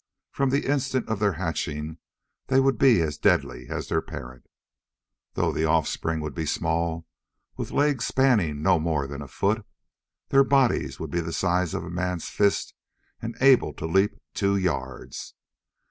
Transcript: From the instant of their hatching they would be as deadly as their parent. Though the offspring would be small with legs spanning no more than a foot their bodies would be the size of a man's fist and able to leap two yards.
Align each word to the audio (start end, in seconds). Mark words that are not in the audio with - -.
From 0.31 0.49
the 0.49 0.65
instant 0.67 1.07
of 1.09 1.19
their 1.19 1.33
hatching 1.33 1.99
they 2.47 2.59
would 2.59 2.79
be 2.79 3.01
as 3.01 3.19
deadly 3.19 3.67
as 3.69 3.87
their 3.87 4.01
parent. 4.01 4.47
Though 5.35 5.51
the 5.51 5.65
offspring 5.65 6.21
would 6.21 6.33
be 6.33 6.47
small 6.47 7.05
with 7.55 7.69
legs 7.69 8.07
spanning 8.07 8.63
no 8.63 8.79
more 8.79 9.05
than 9.05 9.21
a 9.21 9.27
foot 9.27 9.63
their 10.29 10.43
bodies 10.43 10.99
would 10.99 11.11
be 11.11 11.21
the 11.21 11.31
size 11.31 11.75
of 11.75 11.83
a 11.83 11.91
man's 11.91 12.27
fist 12.29 12.73
and 13.21 13.37
able 13.41 13.73
to 13.75 13.85
leap 13.85 14.19
two 14.33 14.57
yards. 14.57 15.35